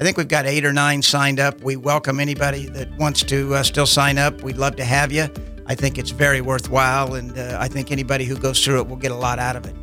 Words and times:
I 0.00 0.02
think 0.02 0.16
we've 0.16 0.26
got 0.26 0.46
eight 0.46 0.64
or 0.64 0.72
nine 0.72 1.02
signed 1.02 1.38
up. 1.38 1.60
We 1.60 1.76
welcome 1.76 2.20
anybody 2.20 2.70
that 2.70 2.90
wants 2.96 3.22
to 3.24 3.54
uh, 3.56 3.62
still 3.62 3.84
sign 3.84 4.16
up. 4.16 4.40
We'd 4.40 4.56
love 4.56 4.76
to 4.76 4.84
have 4.84 5.12
you. 5.12 5.28
I 5.66 5.74
think 5.74 5.98
it's 5.98 6.08
very 6.08 6.40
worthwhile, 6.40 7.16
and 7.16 7.38
uh, 7.38 7.58
I 7.60 7.68
think 7.68 7.92
anybody 7.92 8.24
who 8.24 8.38
goes 8.38 8.64
through 8.64 8.80
it 8.80 8.88
will 8.88 8.96
get 8.96 9.12
a 9.12 9.16
lot 9.16 9.38
out 9.38 9.56
of 9.56 9.66
it. 9.66 9.76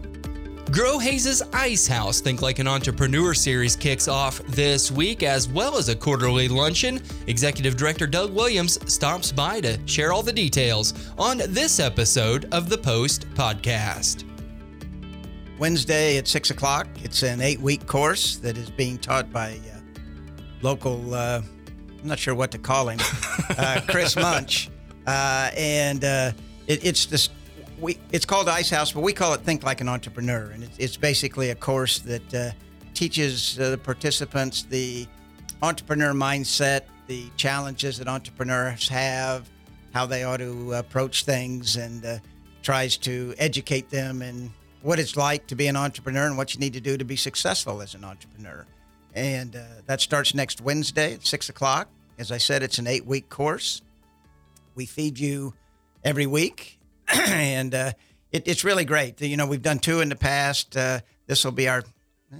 Grow 0.71 0.97
Hays' 0.97 1.43
Ice 1.53 1.85
House 1.85 2.19
Think 2.19 2.41
Like 2.41 2.57
an 2.57 2.67
Entrepreneur 2.67 3.35
series 3.35 3.75
kicks 3.75 4.07
off 4.07 4.39
this 4.47 4.91
week, 4.91 5.21
as 5.21 5.47
well 5.47 5.77
as 5.77 5.87
a 5.87 5.95
quarterly 5.95 6.47
luncheon. 6.47 6.99
Executive 7.27 7.77
Director 7.77 8.07
Doug 8.07 8.33
Williams 8.33 8.79
stops 8.91 9.31
by 9.31 9.61
to 9.61 9.77
share 9.85 10.11
all 10.11 10.23
the 10.23 10.33
details 10.33 10.95
on 11.19 11.37
this 11.49 11.79
episode 11.79 12.51
of 12.51 12.69
the 12.69 12.77
Post 12.77 13.29
podcast. 13.35 14.23
Wednesday 15.59 16.17
at 16.17 16.27
6 16.27 16.49
o'clock. 16.49 16.87
It's 17.03 17.21
an 17.21 17.39
eight 17.39 17.59
week 17.59 17.85
course 17.85 18.37
that 18.37 18.57
is 18.57 18.71
being 18.71 18.97
taught 18.97 19.31
by 19.31 19.59
uh, 19.73 19.76
local, 20.61 21.13
uh, 21.13 21.41
I'm 22.01 22.07
not 22.07 22.19
sure 22.19 22.35
what 22.35 22.51
to 22.51 22.57
call 22.57 22.89
him, 22.89 22.99
uh, 23.57 23.81
Chris 23.87 24.15
Munch. 24.17 24.69
Uh, 25.05 25.51
and 25.55 26.03
uh, 26.03 26.31
it, 26.67 26.85
it's 26.85 27.05
this 27.05 27.29
we 27.79 27.97
it's 28.11 28.25
called 28.25 28.49
Ice 28.49 28.69
House, 28.69 28.91
but 28.91 29.01
we 29.01 29.13
call 29.13 29.33
it 29.33 29.41
Think 29.41 29.63
Like 29.63 29.81
an 29.81 29.89
Entrepreneur, 29.89 30.51
and 30.53 30.63
it's, 30.63 30.77
it's 30.77 30.97
basically 30.97 31.51
a 31.51 31.55
course 31.55 31.99
that 31.99 32.33
uh, 32.33 32.51
teaches 32.93 33.59
uh, 33.59 33.71
the 33.71 33.77
participants 33.77 34.63
the 34.63 35.07
entrepreneur 35.61 36.13
mindset, 36.13 36.81
the 37.07 37.29
challenges 37.37 37.97
that 37.99 38.07
entrepreneurs 38.07 38.87
have, 38.89 39.49
how 39.93 40.05
they 40.05 40.23
ought 40.23 40.37
to 40.37 40.73
approach 40.73 41.23
things, 41.23 41.75
and 41.75 42.05
uh, 42.05 42.17
tries 42.63 42.97
to 42.97 43.33
educate 43.37 43.89
them 43.89 44.21
in 44.21 44.51
what 44.81 44.99
it's 44.99 45.15
like 45.15 45.47
to 45.47 45.55
be 45.55 45.67
an 45.67 45.75
entrepreneur 45.75 46.25
and 46.27 46.37
what 46.37 46.53
you 46.53 46.59
need 46.59 46.73
to 46.73 46.81
do 46.81 46.97
to 46.97 47.05
be 47.05 47.15
successful 47.15 47.81
as 47.81 47.93
an 47.95 48.03
entrepreneur. 48.03 48.65
And 49.17 49.55
uh, 49.55 49.63
that 49.87 49.99
starts 49.99 50.35
next 50.35 50.61
Wednesday 50.61 51.15
at 51.15 51.25
six 51.25 51.49
o'clock. 51.49 51.89
As 52.19 52.31
I 52.31 52.37
said, 52.37 52.61
it's 52.61 52.77
an 52.77 52.85
eight-week 52.85 53.29
course. 53.29 53.81
We 54.75 54.85
feed 54.85 55.17
you 55.17 55.55
every 56.03 56.27
week 56.27 56.77
and 57.07 57.73
uh, 57.73 57.93
it, 58.31 58.47
it's 58.47 58.63
really 58.63 58.85
great. 58.85 59.19
You 59.19 59.35
know, 59.35 59.47
we've 59.47 59.63
done 59.63 59.79
two 59.79 60.01
in 60.01 60.09
the 60.09 60.15
past. 60.15 60.77
Uh, 60.77 60.99
this 61.25 61.43
will 61.43 61.51
be 61.51 61.67
our 61.67 61.79
uh, 62.31 62.37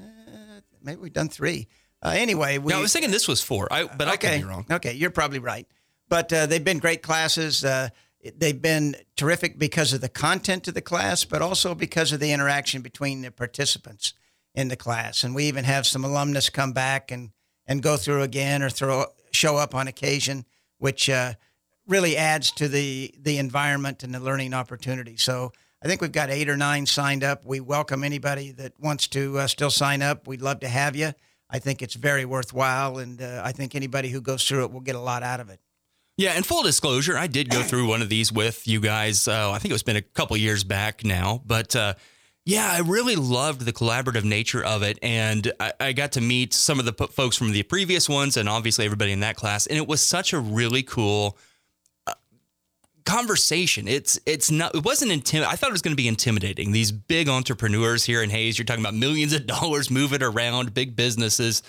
maybe 0.84 1.02
we've 1.02 1.14
done 1.14 1.30
three. 1.30 1.68
Uh, 2.04 2.14
anyway, 2.16 2.60
we, 2.60 2.72
no, 2.72 2.78
I 2.78 2.82
was 2.82 2.94
thinking 2.94 3.10
this 3.10 3.28
was 3.28 3.42
four, 3.42 3.68
I, 3.72 3.86
but 3.86 4.08
okay, 4.10 4.12
I 4.12 4.32
could 4.34 4.42
be 4.42 4.48
wrong. 4.48 4.66
Okay, 4.70 4.94
you're 4.94 5.10
probably 5.10 5.40
right. 5.40 5.66
But 6.10 6.32
uh, 6.32 6.46
they've 6.46 6.64
been 6.64 6.78
great 6.78 7.02
classes. 7.02 7.66
Uh, 7.66 7.90
they've 8.38 8.62
been 8.62 8.96
terrific 9.16 9.58
because 9.58 9.94
of 9.94 10.02
the 10.02 10.10
content 10.10 10.68
of 10.68 10.76
the 10.76 10.82
class, 10.82 11.26
but 11.26 11.42
also 11.42 11.74
because 11.74 12.12
of 12.12 12.20
the 12.20 12.32
interaction 12.32 12.84
between 12.84 13.24
the 13.24 13.32
participants 13.32 14.14
in 14.58 14.68
the 14.70 14.76
class. 14.76 15.24
And 15.24 15.36
we 15.36 15.46
even 15.46 15.64
have 15.64 15.86
some 15.86 16.04
alumnus 16.04 16.50
come 16.50 16.74
back 16.74 17.12
and 17.12 17.30
and 17.68 17.84
go 17.84 17.96
through 17.96 18.24
again 18.24 18.64
or 18.64 18.70
throw 18.70 19.06
show 19.32 19.56
up 19.56 19.76
on 19.76 19.88
occasion, 19.88 20.46
which 20.80 21.10
uh, 21.10 21.34
really 21.86 22.18
adds 22.18 22.52
to 22.52 22.68
the 22.68 23.14
the 23.20 23.38
environment 23.38 24.04
and 24.04 24.14
the 24.14 24.20
learning 24.20 24.54
opportunity. 24.56 25.16
So 25.16 25.54
I 25.82 25.88
think 25.88 26.02
we've 26.02 26.12
got 26.12 26.32
eight 26.32 26.50
or 26.50 26.58
nine 26.58 26.88
signed 26.88 27.24
up. 27.24 27.46
We 27.46 27.60
welcome 27.60 28.04
anybody 28.04 28.52
that 28.54 28.74
wants 28.80 29.08
to 29.10 29.38
uh, 29.38 29.48
still 29.48 29.70
sign 29.70 30.02
up. 30.02 30.28
We'd 30.28 30.42
love 30.42 30.60
to 30.62 30.68
have 30.68 30.96
you. 30.96 31.14
I 31.50 31.60
think 31.60 31.82
it's 31.82 31.94
very 31.94 32.26
worthwhile, 32.26 32.98
and 32.98 33.22
uh, 33.22 33.42
I 33.46 33.52
think 33.52 33.76
anybody 33.76 34.10
who 34.10 34.22
goes 34.22 34.46
through 34.46 34.66
it 34.66 34.72
will 34.72 34.82
get 34.82 34.96
a 34.96 35.00
lot 35.00 35.24
out 35.24 35.40
of 35.40 35.50
it. 35.50 35.62
Yeah, 36.18 36.32
and 36.32 36.44
full 36.44 36.64
disclosure, 36.64 37.16
I 37.16 37.28
did 37.28 37.50
go 37.50 37.62
through 37.62 37.88
one 37.88 38.02
of 38.02 38.10
these 38.10 38.34
with 38.34 38.68
you 38.68 38.82
guys. 38.82 39.28
Uh, 39.28 39.52
I 39.52 39.60
think 39.60 39.72
it's 39.74 39.84
been 39.84 39.96
a 39.96 40.02
couple 40.02 40.36
years 40.36 40.64
back 40.64 41.06
now, 41.06 41.44
but 41.46 41.76
uh, 41.76 41.94
yeah, 42.48 42.72
I 42.72 42.80
really 42.80 43.18
loved 43.18 43.66
the 43.66 43.74
collaborative 43.74 44.24
nature 44.24 44.64
of 44.64 44.82
it, 44.82 44.98
and 45.02 45.52
I, 45.60 45.74
I 45.82 45.92
got 45.92 46.14
to 46.14 46.22
meet 46.22 46.54
some 46.54 46.80
of 46.80 46.86
the 46.86 46.94
p- 46.94 47.08
folks 47.08 47.36
from 47.36 47.52
the 47.52 47.62
previous 47.64 48.08
ones, 48.08 48.38
and 48.38 48.48
obviously 48.48 48.86
everybody 48.86 49.12
in 49.12 49.20
that 49.20 49.36
class, 49.36 49.68
and 49.68 49.78
it 49.78 49.86
was 49.86 50.02
such 50.02 50.32
a 50.32 50.40
really 50.40 50.82
cool 50.82 51.38
conversation. 53.04 53.86
It's 53.90 54.18
it's 54.26 54.50
not 54.50 54.76
it 54.76 54.86
wasn't 54.86 55.12
intimidating. 55.12 55.52
I 55.52 55.58
thought 55.58 55.72
it 55.72 55.74
was 55.74 55.82
going 55.82 55.92
to 55.92 56.02
be 56.02 56.08
intimidating. 56.08 56.72
These 56.72 56.94
big 56.94 57.28
entrepreneurs 57.28 58.06
here 58.06 58.24
in 58.24 58.30
Hays, 58.30 58.58
you're 58.58 58.66
talking 58.66 58.84
about 58.84 58.94
millions 58.94 59.34
of 59.34 59.46
dollars 59.48 59.92
moving 59.92 60.24
around, 60.24 60.74
big 60.74 60.96
businesses, 60.96 61.64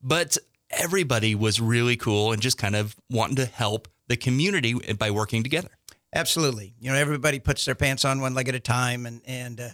but 0.00 0.38
everybody 0.70 1.34
was 1.34 1.60
really 1.60 1.96
cool 1.96 2.30
and 2.30 2.40
just 2.40 2.56
kind 2.56 2.76
of 2.76 2.94
wanting 3.10 3.34
to 3.34 3.46
help 3.46 3.88
the 4.06 4.16
community 4.16 4.74
by 4.94 5.10
working 5.10 5.42
together. 5.42 5.70
Absolutely. 6.14 6.72
You 6.78 6.92
know, 6.92 6.96
everybody 6.96 7.40
puts 7.40 7.64
their 7.64 7.74
pants 7.74 8.04
on 8.04 8.20
one 8.20 8.34
leg 8.34 8.48
at 8.48 8.54
a 8.54 8.60
time 8.60 9.06
and 9.06 9.22
and 9.26 9.60
uh, 9.60 9.68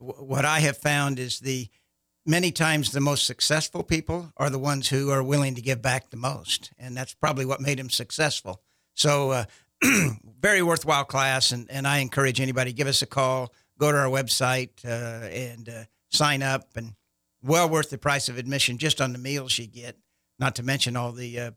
w- 0.00 0.24
what 0.24 0.44
I 0.44 0.60
have 0.60 0.76
found 0.78 1.18
is 1.18 1.40
the 1.40 1.68
many 2.26 2.50
times 2.50 2.92
the 2.92 3.00
most 3.00 3.26
successful 3.26 3.82
people 3.82 4.32
are 4.36 4.50
the 4.50 4.58
ones 4.58 4.88
who 4.88 5.10
are 5.10 5.22
willing 5.22 5.54
to 5.54 5.62
give 5.62 5.80
back 5.82 6.10
the 6.10 6.16
most, 6.16 6.72
and 6.78 6.96
that's 6.96 7.14
probably 7.14 7.44
what 7.44 7.60
made 7.60 7.78
him 7.78 7.90
successful. 7.90 8.60
So 8.94 9.30
uh, 9.30 9.44
very 10.40 10.62
worthwhile 10.62 11.04
class, 11.04 11.52
and, 11.52 11.70
and 11.70 11.86
I 11.86 11.98
encourage 11.98 12.40
anybody 12.40 12.72
give 12.72 12.88
us 12.88 13.02
a 13.02 13.06
call, 13.06 13.52
go 13.78 13.92
to 13.92 13.98
our 13.98 14.08
website, 14.08 14.70
uh, 14.84 15.26
and 15.28 15.68
uh, 15.68 15.84
sign 16.10 16.42
up, 16.42 16.76
and 16.76 16.94
well 17.42 17.68
worth 17.68 17.90
the 17.90 17.98
price 17.98 18.28
of 18.28 18.38
admission 18.38 18.78
just 18.78 19.00
on 19.00 19.12
the 19.12 19.18
meals 19.18 19.58
you 19.58 19.66
get, 19.66 19.96
not 20.38 20.54
to 20.56 20.62
mention 20.62 20.96
all 20.96 21.12
the 21.12 21.38
uh, 21.38 21.50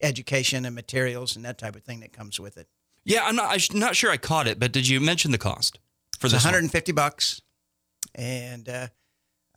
education 0.00 0.64
and 0.64 0.74
materials 0.74 1.36
and 1.36 1.44
that 1.44 1.58
type 1.58 1.76
of 1.76 1.82
thing 1.82 2.00
that 2.00 2.12
comes 2.12 2.40
with 2.40 2.56
it. 2.56 2.68
Yeah, 3.04 3.24
I'm 3.24 3.36
not 3.36 3.52
I'm 3.52 3.78
not 3.78 3.94
sure 3.94 4.10
I 4.10 4.16
caught 4.16 4.48
it, 4.48 4.58
but 4.58 4.72
did 4.72 4.88
you 4.88 5.00
mention 5.00 5.30
the 5.30 5.38
cost 5.38 5.78
for 6.18 6.28
this? 6.28 6.44
150 6.44 6.92
one? 6.92 6.94
bucks, 6.96 7.40
and 8.16 8.68
uh, 8.68 8.88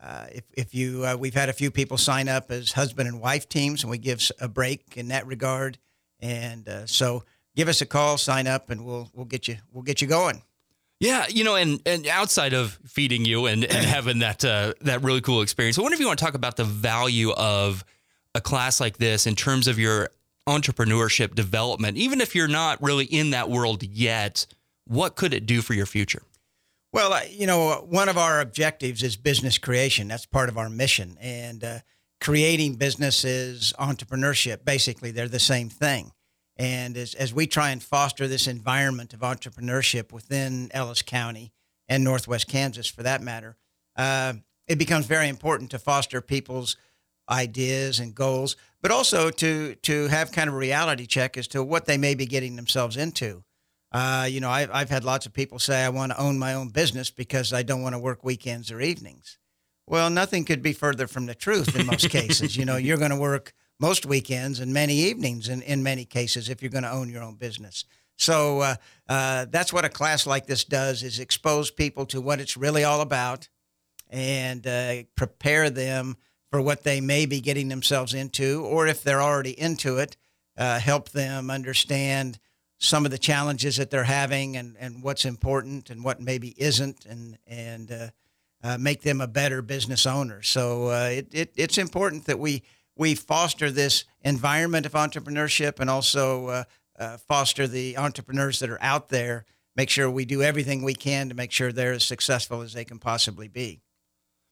uh, 0.02 0.26
if, 0.32 0.44
if 0.54 0.76
you 0.76 1.06
uh, 1.06 1.16
we've 1.18 1.34
had 1.34 1.50
a 1.50 1.54
few 1.54 1.72
people 1.72 1.98
sign 1.98 2.30
up 2.30 2.52
as 2.52 2.74
husband 2.74 3.08
and 3.08 3.20
wife 3.20 3.50
teams, 3.50 3.82
and 3.82 3.90
we 3.90 3.98
give 3.98 4.22
a 4.40 4.48
break 4.48 4.96
in 4.96 5.08
that 5.08 5.26
regard, 5.26 5.80
and 6.20 6.68
uh, 6.70 6.86
so 6.86 7.24
give 7.56 7.68
us 7.68 7.82
a 7.82 7.86
call, 7.86 8.18
sign 8.18 8.46
up, 8.46 8.70
and 8.70 8.86
we'll 8.86 9.10
we'll 9.14 9.26
get 9.26 9.48
you 9.48 9.58
we'll 9.72 9.84
get 9.84 10.02
you 10.02 10.08
going. 10.08 10.44
Yeah, 11.00 11.26
you 11.30 11.44
know, 11.44 11.56
and 11.56 11.82
and 11.86 12.06
outside 12.08 12.54
of 12.54 12.78
feeding 12.86 13.26
you 13.26 13.46
and, 13.46 13.64
and 13.64 13.86
having 13.86 14.20
that 14.20 14.44
uh, 14.46 14.74
that 14.82 15.02
really 15.02 15.22
cool 15.22 15.42
experience, 15.42 15.80
I 15.80 15.82
wonder 15.82 15.96
if 15.96 16.00
you 16.00 16.08
want 16.08 16.20
to 16.20 16.26
talk 16.26 16.36
about 16.36 16.58
the 16.58 16.66
value 16.66 17.32
of 17.32 17.84
a 18.36 18.42
class 18.42 18.80
like 18.80 18.98
this 18.98 19.26
in 19.26 19.36
terms 19.36 19.68
of 19.68 19.80
your 19.80 20.10
entrepreneurship 20.48 21.36
development, 21.36 21.98
even 21.98 22.22
if 22.22 22.36
you're 22.36 22.48
not 22.48 22.82
really 22.82 23.06
in 23.06 23.32
that 23.32 23.50
world 23.50 23.84
yet. 23.84 24.46
What 24.86 25.16
could 25.16 25.36
it 25.36 25.46
do 25.46 25.62
for 25.62 25.76
your 25.76 25.86
future? 25.86 26.24
Well, 26.92 27.22
you 27.28 27.46
know, 27.46 27.86
one 27.88 28.10
of 28.10 28.18
our 28.18 28.42
objectives 28.42 29.04
is 29.04 29.16
business 29.16 29.58
creation. 29.58 30.08
That's 30.08 30.26
part 30.26 30.50
of 30.50 30.58
our 30.58 30.70
mission, 30.70 31.18
and 31.22 31.64
uh, 31.64 31.80
creating 32.20 32.76
businesses, 32.76 33.74
entrepreneurship. 33.80 34.66
Basically, 34.66 35.12
they're 35.12 35.28
the 35.28 35.40
same 35.40 35.70
thing. 35.70 36.12
And 36.58 36.98
as, 36.98 37.14
as 37.14 37.34
we 37.34 37.48
try 37.48 37.70
and 37.70 37.82
foster 37.82 38.28
this 38.28 38.48
environment 38.48 39.14
of 39.14 39.22
entrepreneurship 39.22 40.12
within 40.12 40.70
Ellis 40.74 41.02
County 41.02 41.54
and 41.88 42.04
Northwest 42.04 42.48
Kansas, 42.48 42.88
for 42.88 43.04
that 43.04 43.22
matter, 43.22 43.56
uh, 43.96 44.34
it 44.68 44.78
becomes 44.78 45.06
very 45.06 45.30
important 45.30 45.72
to 45.72 45.80
foster 45.80 46.22
people's 46.22 46.76
ideas 47.30 48.00
and 48.00 48.16
goals, 48.16 48.56
but 48.82 48.92
also 48.92 49.30
to 49.30 49.76
to 49.76 50.08
have 50.08 50.32
kind 50.32 50.50
of 50.50 50.56
a 50.56 50.58
reality 50.58 51.06
check 51.06 51.38
as 51.38 51.48
to 51.50 51.64
what 51.64 51.86
they 51.86 51.98
may 51.98 52.16
be 52.16 52.26
getting 52.26 52.56
themselves 52.56 52.98
into. 52.98 53.44
Uh, 53.92 54.28
you 54.30 54.40
know, 54.40 54.50
I've, 54.50 54.70
I've 54.72 54.90
had 54.90 55.04
lots 55.04 55.26
of 55.26 55.34
people 55.34 55.58
say 55.60 55.84
I 55.84 55.90
want 55.90 56.12
to 56.12 56.22
own 56.22 56.38
my 56.38 56.54
own 56.54 56.70
business 56.70 57.10
because 57.10 57.54
I 57.54 57.64
don't 57.64 57.82
want 57.82 57.96
to 57.96 58.00
work 58.00 58.24
weekends 58.24 58.72
or 58.72 58.82
evenings. 58.82 59.38
Well, 59.88 60.12
nothing 60.12 60.46
could 60.46 60.62
be 60.62 60.74
further 60.74 61.08
from 61.08 61.26
the 61.26 61.34
truth 61.34 61.76
in 61.76 61.88
most 61.88 62.10
cases. 62.10 62.56
You 62.56 62.66
know, 62.66 62.78
you're 62.78 62.98
going 62.98 63.10
to 63.12 63.18
work 63.18 63.54
most 63.80 64.06
weekends 64.06 64.60
and 64.60 64.74
many 64.74 64.94
evenings 64.96 65.50
in, 65.50 65.62
in 65.64 65.82
many 65.82 66.06
cases 66.06 66.50
if 66.50 66.62
you're 66.62 66.70
going 66.70 66.84
to 66.84 66.92
own 66.92 67.10
your 67.10 67.24
own 67.24 67.36
business. 67.36 67.86
So 68.18 68.60
uh, 68.60 68.76
uh, 69.08 69.46
that's 69.50 69.72
what 69.72 69.86
a 69.86 69.90
class 69.90 70.28
like 70.28 70.46
this 70.46 70.66
does 70.66 71.04
is 71.04 71.20
expose 71.20 71.72
people 71.72 72.06
to 72.08 72.22
what 72.22 72.42
it's 72.42 72.58
really 72.58 72.84
all 72.84 73.02
about 73.02 73.48
and 74.10 74.66
uh, 74.68 75.04
prepare 75.16 75.70
them 75.70 76.18
for 76.52 76.62
what 76.62 76.84
they 76.84 77.00
may 77.00 77.26
be 77.26 77.40
getting 77.40 77.70
themselves 77.70 78.14
into, 78.14 78.66
or 78.66 78.88
if 78.88 79.04
they're 79.04 79.22
already 79.22 79.58
into 79.58 79.98
it, 79.98 80.18
uh, 80.58 80.80
help 80.80 81.10
them 81.10 81.50
understand 81.50 82.40
some 82.80 83.06
of 83.06 83.12
the 83.12 83.18
challenges 83.18 83.78
that 83.78 83.92
they're 83.92 84.04
having 84.04 84.58
and, 84.58 84.76
and 84.80 85.04
what's 85.04 85.26
important 85.26 85.90
and 85.90 86.04
what 86.04 86.20
maybe 86.20 86.56
isn't, 86.58 87.06
and 87.06 87.38
and 87.46 87.92
uh, 87.92 88.08
uh, 88.64 88.78
make 88.78 89.02
them 89.02 89.22
a 89.22 89.28
better 89.28 89.62
business 89.62 90.06
owner. 90.06 90.42
So 90.42 90.90
it, 90.90 91.28
it, 91.32 91.54
it's 91.56 91.78
important 91.78 92.26
that 92.26 92.40
we 92.40 92.64
we 92.96 93.16
foster 93.16 93.72
this 93.72 94.06
environment 94.22 94.86
of 94.86 94.94
entrepreneurship 94.94 95.80
and 95.80 95.90
also 95.90 96.48
uh, 96.48 96.64
uh, 96.98 97.18
foster 97.18 97.68
the 97.68 97.98
entrepreneurs 97.98 98.60
that 98.60 98.70
are 98.70 98.82
out 98.82 99.10
there. 99.10 99.46
Make 99.76 99.90
sure 99.90 100.10
we 100.10 100.26
do 100.26 100.42
everything 100.42 100.84
we 100.84 100.96
can 100.96 101.30
to 101.30 101.36
make 101.36 101.52
sure 101.52 101.72
they're 101.72 101.94
as 101.94 102.04
successful 102.04 102.62
as 102.62 102.74
they 102.74 102.84
can 102.84 103.00
possibly 103.00 103.48
be. 103.48 103.82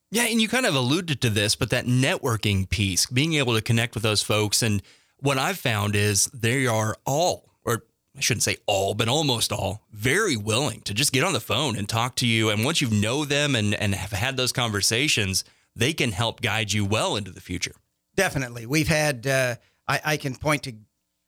Yeah, 0.10 0.24
and 0.24 0.42
you 0.42 0.48
kind 0.48 0.66
of 0.66 0.74
alluded 0.74 1.20
to 1.22 1.30
this, 1.30 1.58
but 1.58 1.70
that 1.72 1.86
networking 1.86 2.70
piece, 2.70 3.06
being 3.08 3.34
able 3.34 3.56
to 3.56 3.62
connect 3.62 3.94
with 3.94 4.04
those 4.04 4.24
folks, 4.24 4.64
and 4.64 4.82
what 5.18 5.38
I've 5.38 5.58
found 5.58 5.98
is 5.98 6.28
they 6.28 6.66
are 6.66 6.96
all, 7.06 7.47
I 8.18 8.22
shouldn't 8.22 8.44
say 8.44 8.58
all, 8.66 8.94
but 8.96 9.08
almost 9.08 9.52
all, 9.52 9.86
very 9.92 10.36
willing 10.36 10.82
to 10.82 10.94
just 10.94 11.12
get 11.12 11.24
on 11.24 11.34
the 11.34 11.40
phone 11.40 11.78
and 11.78 11.88
talk 11.88 12.16
to 12.18 12.28
you. 12.28 12.50
And 12.50 12.66
once 12.66 12.82
you 12.82 12.90
know 12.90 13.26
them 13.26 13.56
and, 13.56 13.76
and 13.76 13.94
have 13.94 14.12
had 14.12 14.38
those 14.38 14.52
conversations, 14.52 15.44
they 15.76 15.94
can 15.94 16.12
help 16.12 16.42
guide 16.42 16.74
you 16.74 16.84
well 16.84 17.16
into 17.16 17.32
the 17.32 17.42
future 17.42 17.76
Definitely. 18.18 18.66
We've 18.66 18.88
had, 18.88 19.28
uh, 19.28 19.56
I, 19.88 20.02
I 20.04 20.18
can 20.18 20.36
point 20.36 20.64
to 20.64 20.74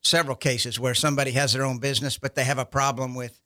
several 0.02 0.36
cases 0.36 0.80
where 0.80 0.96
somebody 0.96 1.32
has 1.32 1.54
their 1.54 1.64
own 1.64 1.78
business, 1.78 2.18
but 2.18 2.34
they 2.34 2.44
have 2.44 2.58
a 2.58 2.66
problem 2.66 3.14
with 3.14 3.40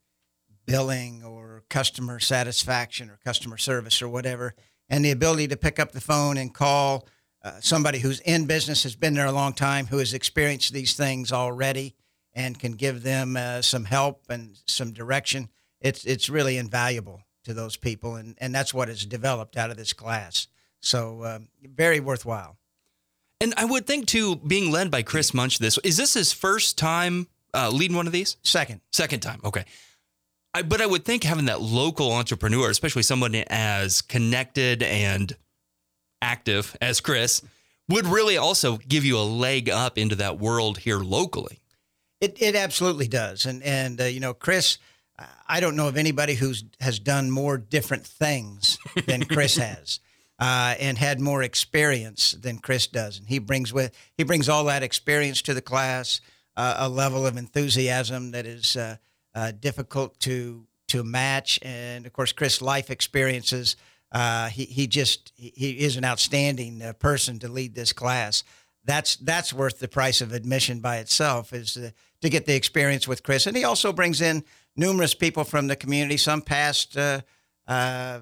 billing 0.66 1.22
or 1.22 1.62
customer 1.68 2.18
satisfaction 2.18 3.10
or 3.10 3.18
customer 3.22 3.58
service 3.58 4.00
or 4.00 4.08
whatever. 4.08 4.54
And 4.88 5.04
the 5.04 5.10
ability 5.10 5.48
to 5.48 5.58
pick 5.58 5.78
up 5.78 5.92
the 5.92 6.00
phone 6.00 6.38
and 6.38 6.54
call 6.54 7.06
uh, 7.44 7.60
somebody 7.60 7.98
who's 7.98 8.20
in 8.20 8.46
business, 8.46 8.84
has 8.84 8.96
been 8.96 9.12
there 9.12 9.26
a 9.26 9.32
long 9.32 9.52
time, 9.52 9.88
who 9.88 9.98
has 9.98 10.14
experienced 10.14 10.72
these 10.72 10.94
things 10.94 11.30
already 11.30 11.94
and 12.34 12.58
can 12.58 12.72
give 12.72 13.02
them 13.02 13.36
uh, 13.36 13.62
some 13.62 13.84
help 13.84 14.24
and 14.28 14.58
some 14.66 14.92
direction. 14.92 15.48
It's, 15.80 16.04
it's 16.04 16.28
really 16.28 16.56
invaluable 16.56 17.22
to 17.44 17.54
those 17.54 17.76
people. 17.76 18.16
And, 18.16 18.36
and 18.38 18.54
that's 18.54 18.74
what 18.74 18.88
has 18.88 19.04
developed 19.04 19.56
out 19.56 19.70
of 19.70 19.76
this 19.76 19.92
class. 19.92 20.48
So, 20.80 21.24
um, 21.24 21.48
very 21.62 22.00
worthwhile. 22.00 22.56
And 23.40 23.54
I 23.56 23.64
would 23.64 23.86
think 23.86 24.06
too, 24.06 24.36
being 24.36 24.70
led 24.70 24.90
by 24.90 25.02
Chris 25.02 25.34
Munch, 25.34 25.58
this 25.58 25.78
is 25.84 25.96
this 25.96 26.14
his 26.14 26.32
first 26.32 26.78
time 26.78 27.26
uh, 27.52 27.70
leading 27.70 27.96
one 27.96 28.06
of 28.06 28.12
these? 28.12 28.36
Second. 28.42 28.80
Second 28.92 29.20
time. 29.20 29.40
Okay. 29.44 29.64
I, 30.54 30.62
but 30.62 30.80
I 30.80 30.86
would 30.86 31.04
think 31.04 31.24
having 31.24 31.46
that 31.46 31.60
local 31.60 32.12
entrepreneur, 32.12 32.70
especially 32.70 33.02
someone 33.02 33.34
as 33.34 34.02
connected 34.02 34.82
and 34.82 35.36
active 36.22 36.76
as 36.80 37.00
Chris, 37.00 37.42
would 37.88 38.06
really 38.06 38.36
also 38.36 38.78
give 38.78 39.04
you 39.04 39.18
a 39.18 39.20
leg 39.20 39.68
up 39.68 39.98
into 39.98 40.16
that 40.16 40.38
world 40.38 40.78
here 40.78 40.98
locally. 40.98 41.60
It 42.24 42.40
it 42.40 42.54
absolutely 42.54 43.06
does, 43.06 43.44
and 43.44 43.62
and 43.62 44.00
uh, 44.00 44.04
you 44.04 44.20
know, 44.20 44.32
Chris, 44.32 44.78
I 45.46 45.60
don't 45.60 45.76
know 45.76 45.88
of 45.88 45.96
anybody 45.96 46.34
who's 46.34 46.64
has 46.80 46.98
done 46.98 47.30
more 47.30 47.58
different 47.58 48.06
things 48.06 48.78
than 49.06 49.24
Chris 49.24 49.56
has. 49.68 50.00
Uh, 50.36 50.74
and 50.80 50.98
had 50.98 51.20
more 51.20 51.44
experience 51.44 52.32
than 52.32 52.58
Chris 52.58 52.88
does, 52.88 53.18
and 53.18 53.28
he 53.28 53.38
brings 53.38 53.72
with 53.72 53.92
he 54.16 54.24
brings 54.24 54.48
all 54.48 54.64
that 54.64 54.82
experience 54.82 55.40
to 55.42 55.54
the 55.54 55.62
class, 55.62 56.20
uh, 56.56 56.74
a 56.78 56.88
level 56.88 57.24
of 57.24 57.36
enthusiasm 57.36 58.32
that 58.32 58.44
is 58.44 58.74
uh, 58.74 58.96
uh 59.36 59.52
difficult 59.52 60.18
to 60.18 60.66
to 60.88 61.04
match, 61.04 61.60
and 61.62 62.04
of 62.04 62.12
course, 62.12 62.32
Chris' 62.32 62.60
life 62.60 62.90
experiences 62.90 63.76
uh, 64.14 64.48
he 64.48 64.64
he 64.64 64.86
just 64.86 65.32
he 65.36 65.70
is 65.80 65.96
an 65.96 66.04
outstanding 66.04 66.80
uh, 66.80 66.92
person 66.94 67.38
to 67.40 67.48
lead 67.48 67.74
this 67.74 67.92
class. 67.92 68.44
That's 68.84 69.16
that's 69.16 69.52
worth 69.52 69.78
the 69.78 69.88
price 69.88 70.20
of 70.20 70.32
admission 70.32 70.80
by 70.80 70.98
itself 70.98 71.52
is 71.52 71.76
uh, 71.76 71.90
to 72.20 72.28
get 72.28 72.46
the 72.46 72.54
experience 72.54 73.08
with 73.08 73.22
Chris, 73.22 73.46
and 73.46 73.56
he 73.56 73.64
also 73.64 73.92
brings 73.92 74.20
in 74.20 74.44
numerous 74.76 75.14
people 75.14 75.44
from 75.44 75.68
the 75.68 75.76
community, 75.76 76.16
some 76.16 76.42
past 76.42 76.96
uh, 76.96 77.20
uh, 77.66 78.20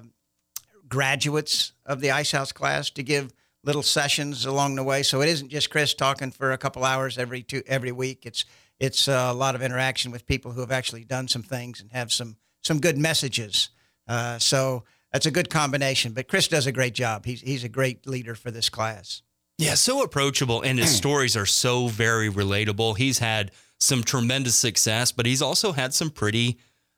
graduates 0.87 1.73
of 1.85 1.99
the 1.99 2.11
Ice 2.11 2.31
House 2.31 2.51
class, 2.51 2.89
to 2.91 3.03
give 3.03 3.33
little 3.63 3.83
sessions 3.83 4.45
along 4.45 4.75
the 4.75 4.83
way. 4.83 5.03
So 5.03 5.21
it 5.21 5.29
isn't 5.29 5.49
just 5.49 5.69
Chris 5.69 5.93
talking 5.93 6.31
for 6.31 6.51
a 6.51 6.57
couple 6.57 6.83
hours 6.83 7.17
every 7.17 7.43
two 7.43 7.63
every 7.67 7.91
week. 7.91 8.25
It's 8.25 8.45
it's 8.79 9.07
a 9.07 9.33
lot 9.33 9.55
of 9.55 9.61
interaction 9.61 10.11
with 10.11 10.25
people 10.25 10.51
who 10.51 10.61
have 10.61 10.71
actually 10.71 11.03
done 11.03 11.27
some 11.27 11.43
things 11.43 11.81
and 11.81 11.91
have 11.91 12.11
some 12.11 12.37
some 12.61 12.79
good 12.79 12.97
messages. 12.97 13.69
Uh, 14.07 14.37
so 14.39 14.83
that's 15.11 15.25
a 15.25 15.31
good 15.31 15.49
combination. 15.49 16.13
But 16.13 16.27
Chris 16.27 16.47
does 16.47 16.67
a 16.67 16.71
great 16.71 16.93
job. 16.93 17.25
He's 17.25 17.41
he's 17.41 17.63
a 17.63 17.69
great 17.69 18.07
leader 18.07 18.35
for 18.35 18.51
this 18.51 18.69
class. 18.69 19.21
Yeah, 19.63 19.75
so 19.75 20.03
approachable, 20.03 20.61
and 20.61 20.79
his 20.79 20.95
stories 20.95 21.37
are 21.37 21.45
so 21.45 21.87
very 21.87 22.29
relatable. 22.29 22.97
He's 22.97 23.19
had 23.19 23.51
some 23.79 24.03
tremendous 24.03 24.55
success, 24.55 25.11
but 25.11 25.25
he's 25.25 25.41
also 25.41 25.71
had 25.71 25.93
some 25.93 26.09
pretty 26.09 26.57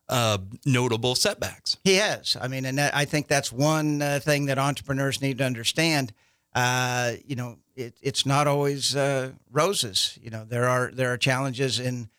uh, 0.10 0.38
notable 0.66 1.16
setbacks. 1.16 1.78
He 1.84 1.96
has. 1.96 2.38
I 2.40 2.48
mean, 2.48 2.66
and 2.66 2.78
that, 2.78 2.96
I 2.96 3.06
think 3.06 3.28
that's 3.28 3.52
one 3.52 4.02
uh, 4.02 4.20
thing 4.20 4.46
that 4.46 4.58
entrepreneurs 4.58 5.22
need 5.22 5.40
to 5.40 5.44
understand. 5.44 6.14
Uh, 6.54 7.14
you 7.26 7.36
know, 7.36 7.58
it, 7.76 7.98
it's 8.02 8.26
not 8.26 8.48
always 8.48 8.96
uh, 8.96 9.32
roses. 9.52 10.18
You 10.22 10.30
know, 10.30 10.46
there 10.46 10.68
are 10.68 10.92
there 10.94 11.12
are 11.12 11.18
challenges 11.18 11.80
in 11.80 12.10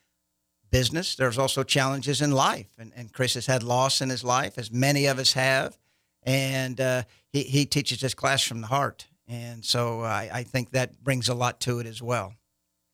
business. 0.70 1.14
There's 1.14 1.38
also 1.38 1.62
challenges 1.62 2.20
in 2.20 2.32
life, 2.32 2.70
and, 2.78 2.92
and 2.96 3.12
Chris 3.12 3.34
has 3.34 3.46
had 3.46 3.62
loss 3.62 4.00
in 4.00 4.10
his 4.10 4.24
life, 4.24 4.58
as 4.58 4.70
many 4.70 5.06
of 5.06 5.18
us 5.18 5.32
have 5.34 5.78
and 6.26 6.80
uh, 6.80 7.04
he 7.32 7.44
he 7.44 7.64
teaches 7.64 8.00
this 8.00 8.12
class 8.12 8.42
from 8.42 8.60
the 8.60 8.66
heart, 8.66 9.06
and 9.28 9.64
so 9.64 10.02
I, 10.02 10.30
I 10.32 10.42
think 10.42 10.70
that 10.70 11.02
brings 11.02 11.28
a 11.28 11.34
lot 11.34 11.60
to 11.60 11.78
it 11.78 11.86
as 11.86 12.00
well. 12.02 12.34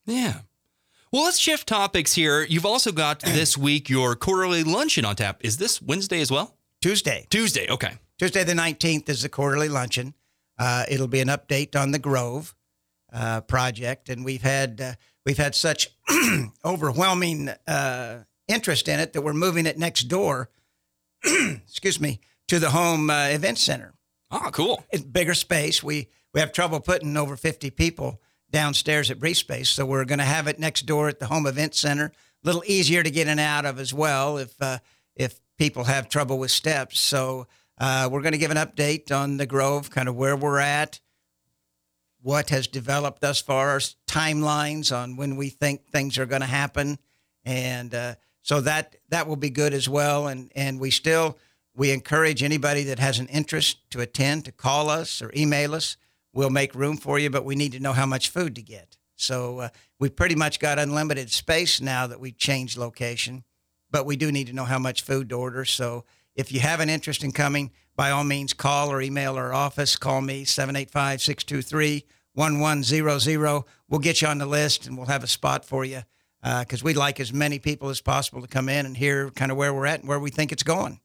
Yeah. 0.07 0.41
Well, 1.13 1.25
let's 1.25 1.39
shift 1.39 1.69
topics 1.69 2.15
here. 2.15 2.43
You've 2.43 2.65
also 2.65 2.91
got 2.91 3.21
this 3.25 3.57
week 3.57 3.91
your 3.91 4.17
quarterly 4.17 4.65
luncheon 4.65 5.05
on 5.05 5.17
tap. 5.17 5.41
Is 5.45 5.59
this 5.59 5.81
Wednesday 5.83 6.21
as 6.21 6.31
well? 6.31 6.57
Tuesday. 6.81 7.27
Tuesday. 7.31 7.69
Okay. 7.69 7.93
Tuesday 8.19 8.45
the 8.45 8.55
nineteenth 8.55 9.09
is 9.09 9.23
the 9.23 9.29
quarterly 9.29 9.69
luncheon. 9.69 10.15
Uh, 10.59 10.85
it'll 10.89 11.09
be 11.09 11.21
an 11.21 11.29
update 11.29 11.75
on 11.75 11.91
the 11.91 11.99
Grove 11.99 12.55
uh, 13.13 13.41
project, 13.43 14.09
and 14.09 14.25
we've 14.25 14.43
had 14.43 14.81
uh, 14.81 14.93
we've 15.27 15.39
had 15.39 15.55
such 15.55 15.89
overwhelming 16.65 17.51
uh, 17.67 18.25
interest 18.49 18.89
in 18.89 19.01
it 19.01 19.13
that 19.13 19.23
we're 19.23 19.33
moving 19.33 19.67
it 19.67 19.79
next 19.79 20.05
door. 20.05 20.51
excuse 21.25 22.01
me 22.01 22.21
to 22.49 22.59
the 22.59 22.71
home 22.71 23.11
uh, 23.11 23.27
event 23.27 23.59
center. 23.59 23.93
Oh, 24.31 24.51
cool! 24.53 24.85
It's 24.91 25.03
bigger 25.03 25.35
space. 25.35 25.83
We 25.83 26.09
we 26.33 26.41
have 26.41 26.53
trouble 26.53 26.81
putting 26.81 27.17
over 27.17 27.37
fifty 27.37 27.71
people 27.71 28.21
downstairs 28.51 29.11
at 29.11 29.19
Brief 29.19 29.39
Space, 29.39 29.71
so 29.71 29.87
we're 29.87 30.05
going 30.05 30.19
to 30.19 30.25
have 30.25 30.47
it 30.47 30.59
next 30.59 30.87
door 30.87 31.09
at 31.09 31.19
the 31.19 31.27
home 31.27 31.47
event 31.47 31.75
center. 31.75 32.07
A 32.45 32.47
little 32.47 32.63
easier 32.67 33.03
to 33.03 33.11
get 33.11 33.27
in 33.27 33.39
and 33.39 33.41
out 33.41 33.65
of 33.65 33.79
as 33.79 33.95
well 33.95 34.39
if 34.39 34.61
uh, 34.61 34.79
if 35.15 35.41
people 35.59 35.85
have 35.85 36.09
trouble 36.09 36.39
with 36.39 36.51
steps. 36.51 37.01
So 37.01 37.47
uh, 37.79 38.09
we're 38.11 38.21
going 38.23 38.33
to 38.33 38.39
give 38.39 38.51
an 38.51 38.57
update 38.57 39.11
on 39.11 39.37
the 39.37 39.47
Grove, 39.47 39.91
kind 39.91 40.09
of 40.09 40.17
where 40.17 40.37
we're 40.37 40.59
at, 40.59 41.01
what 42.21 42.51
has 42.51 42.67
developed 42.67 43.21
thus 43.21 43.41
far, 43.41 43.79
timelines 44.07 44.95
on 44.95 45.17
when 45.17 45.37
we 45.37 45.49
think 45.49 45.87
things 45.87 46.19
are 46.19 46.27
going 46.27 46.43
to 46.43 46.47
happen, 46.47 46.99
and 47.45 47.95
uh, 47.95 48.15
so 48.43 48.61
that 48.61 48.97
that 49.09 49.27
will 49.27 49.37
be 49.37 49.51
good 49.51 49.73
as 49.73 49.89
well. 49.89 50.27
And 50.27 50.51
and 50.55 50.81
we 50.81 50.91
still 50.91 51.39
we 51.75 51.91
encourage 51.91 52.43
anybody 52.43 52.85
that 52.85 52.99
has 52.99 53.19
an 53.19 53.29
interest 53.29 53.91
to 53.91 54.01
attend 54.01 54.45
to 54.45 54.53
call 54.53 54.91
us 54.91 55.23
or 55.23 55.33
email 55.35 55.75
us. 55.75 55.97
We'll 56.33 56.51
make 56.51 56.75
room 56.75 56.97
for 56.97 57.19
you, 57.19 57.31
but 57.31 57.45
we 57.45 57.55
need 57.55 57.73
to 57.73 57.81
know 57.81 57.93
how 57.93 58.07
much 58.07 58.31
food 58.31 58.55
to 58.57 58.63
get. 58.63 58.97
So 59.17 59.61
uh, 59.61 59.69
we 60.01 60.09
pretty 60.09 60.35
much 60.35 60.59
got 60.59 60.79
unlimited 60.79 61.31
space 61.31 61.81
now 61.81 62.07
that 62.07 62.21
we've 62.21 62.37
changed 62.37 62.77
location, 62.77 63.45
but 63.91 64.07
we 64.07 64.17
do 64.17 64.33
need 64.33 64.47
to 64.49 64.53
know 64.53 64.65
how 64.65 64.79
much 64.79 65.03
food 65.03 65.29
to 65.29 65.37
order. 65.37 65.65
So 65.65 66.05
if 66.35 66.51
you 66.51 66.61
have 66.61 66.81
an 66.81 66.89
interest 66.89 67.23
in 67.23 67.33
coming, 67.33 67.71
by 67.95 68.11
all 68.11 68.25
means, 68.25 68.53
call 68.53 68.91
or 68.91 69.03
email 69.03 69.37
our 69.37 69.53
office. 69.53 69.97
Call 69.97 70.21
me 70.21 70.45
785 70.45 71.21
623 71.21 72.05
1100. 72.35 73.65
We'll 73.89 74.01
get 74.01 74.23
you 74.23 74.29
on 74.29 74.39
the 74.39 74.47
list 74.47 74.87
and 74.87 74.97
we'll 74.97 75.07
have 75.07 75.23
a 75.23 75.29
spot 75.29 75.65
for 75.65 75.85
you 75.85 76.03
because 76.43 76.83
uh, 76.83 76.85
we'd 76.85 76.97
like 76.97 77.21
as 77.21 77.33
many 77.33 77.59
people 77.59 77.91
as 77.91 78.01
possible 78.01 78.41
to 78.41 78.49
come 78.49 78.69
in 78.69 78.87
and 78.87 78.97
hear 78.97 79.31
kind 79.31 79.53
of 79.53 79.59
where 79.59 79.73
we're 79.73 79.87
at 79.87 80.01
and 80.01 80.09
where 80.09 80.19
we 80.19 80.31
think 80.31 80.53
it's 80.53 80.63
going. 80.63 81.01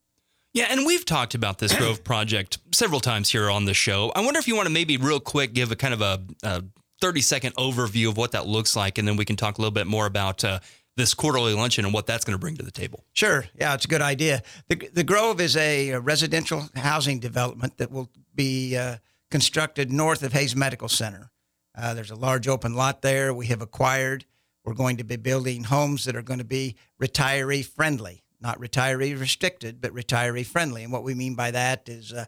Yeah, 0.58 0.66
and 0.72 0.88
we've 0.88 1.06
talked 1.06 1.36
about 1.36 1.60
this 1.60 1.76
Grove 1.76 2.04
project 2.04 2.58
several 2.74 3.00
times 3.00 3.30
here 3.30 3.48
on 3.48 3.66
the 3.66 3.76
show. 3.76 4.12
I 4.16 4.22
wonder 4.22 4.40
if 4.40 4.48
you 4.48 4.56
want 4.56 4.66
to 4.66 4.74
maybe 4.74 4.98
real 4.98 5.20
quick 5.20 5.54
give 5.54 5.72
a 5.72 5.76
kind 5.76 5.94
of 5.94 6.02
a, 6.02 6.24
a 6.42 6.64
30 7.00 7.22
second 7.22 7.56
overview 7.58 8.10
of 8.10 8.18
what 8.18 8.32
that 8.32 8.48
looks 8.48 8.76
like, 8.76 8.98
and 8.98 9.08
then 9.08 9.18
we 9.18 9.24
can 9.24 9.36
talk 9.36 9.60
a 9.60 9.62
little 9.62 9.74
bit 9.74 9.86
more 9.86 10.08
about 10.08 10.44
uh, 10.44 10.60
this 10.96 11.14
quarterly 11.14 11.54
luncheon 11.54 11.86
and 11.86 11.94
what 11.94 12.08
that's 12.08 12.26
going 12.26 12.34
to 12.34 12.40
bring 12.40 12.58
to 12.58 12.64
the 12.64 12.72
table. 12.72 13.04
Sure. 13.14 13.46
Yeah, 13.56 13.76
it's 13.76 13.86
a 13.86 13.88
good 13.88 14.02
idea. 14.02 14.42
The, 14.68 14.90
the 14.92 15.04
Grove 15.04 15.40
is 15.40 15.56
a, 15.56 15.90
a 15.90 16.00
residential 16.00 16.68
housing 16.76 17.20
development 17.20 17.78
that 17.78 17.92
will 17.92 18.10
be 18.34 18.76
uh, 18.76 18.96
constructed 19.30 19.92
north 19.92 20.24
of 20.24 20.34
Hays 20.34 20.56
Medical 20.56 20.90
Center. 20.90 21.30
Uh, 21.78 21.94
there's 21.94 22.10
a 22.10 22.16
large 22.16 22.48
open 22.48 22.74
lot 22.74 23.04
there 23.04 23.32
we 23.32 23.46
have 23.46 23.62
acquired. 23.62 24.26
We're 24.66 24.74
going 24.74 24.98
to 24.98 25.04
be 25.04 25.18
building 25.18 25.66
homes 25.66 26.06
that 26.06 26.16
are 26.16 26.24
going 26.24 26.40
to 26.40 26.46
be 26.46 26.78
retiree 27.00 27.64
friendly 27.64 28.24
not 28.40 28.60
retiree 28.60 29.20
restricted, 29.20 29.82
but 29.82 29.94
retiree 29.94 30.46
friendly. 30.46 30.84
And 30.84 30.92
what 30.92 31.04
we 31.04 31.14
mean 31.14 31.36
by 31.36 31.52
that 31.52 31.90
is 31.90 32.14
uh, 32.14 32.26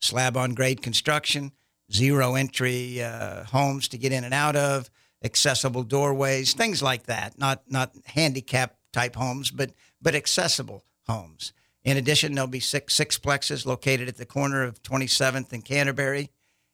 slab 0.00 0.36
on 0.36 0.54
grade 0.54 0.82
construction, 0.82 1.52
zero 1.92 2.34
entry 2.34 3.02
uh, 3.02 3.44
homes 3.44 3.88
to 3.88 3.98
get 3.98 4.12
in 4.12 4.24
and 4.24 4.34
out 4.34 4.56
of, 4.56 4.90
accessible 5.24 5.82
doorways, 5.82 6.52
things 6.54 6.82
like 6.82 7.04
that. 7.04 7.38
Not 7.38 7.62
not 7.68 7.94
handicap 8.06 8.76
type 8.92 9.16
homes, 9.16 9.50
but 9.50 9.72
but 10.00 10.14
accessible 10.14 10.84
homes. 11.06 11.52
In 11.84 11.96
addition, 11.96 12.34
there'll 12.34 12.48
be 12.48 12.60
six 12.60 12.96
sixplexes 12.96 13.66
located 13.66 14.08
at 14.08 14.16
the 14.16 14.26
corner 14.26 14.62
of 14.62 14.82
27th 14.82 15.52
and 15.52 15.64
Canterbury, 15.64 16.30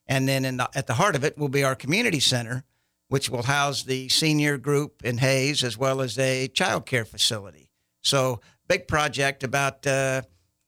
and 0.06 0.28
then 0.28 0.42
the, 0.58 0.68
at 0.74 0.86
the 0.86 0.94
heart 0.94 1.16
of 1.16 1.24
it 1.24 1.38
will 1.38 1.48
be 1.48 1.64
our 1.64 1.74
community 1.74 2.20
center, 2.20 2.64
which 3.08 3.30
will 3.30 3.44
house 3.44 3.82
the 3.82 4.08
senior 4.08 4.58
group 4.58 5.02
in 5.04 5.18
Hays 5.18 5.64
as 5.64 5.78
well 5.78 6.00
as 6.00 6.18
a 6.18 6.48
child 6.48 6.84
care 6.84 7.06
facility. 7.06 7.70
So 8.02 8.40
big 8.68 8.86
project, 8.86 9.42
about 9.42 9.86
uh, 9.86 10.22